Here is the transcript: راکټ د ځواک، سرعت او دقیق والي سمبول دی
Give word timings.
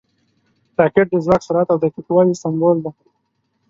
راکټ 0.79 1.07
د 1.11 1.15
ځواک، 1.25 1.41
سرعت 1.47 1.67
او 1.71 1.77
دقیق 1.83 2.07
والي 2.13 2.35
سمبول 2.43 2.77
دی 2.83 2.91